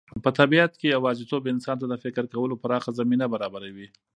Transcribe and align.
په 0.23 0.29
طبیعت 0.39 0.71
کې 0.79 0.87
یوازېتوب 0.95 1.43
انسان 1.53 1.75
ته 1.81 1.85
د 1.89 1.95
فکر 2.03 2.23
کولو 2.33 2.55
پراخه 2.63 2.91
زمینه 2.99 3.25
برابروي. 3.33 3.87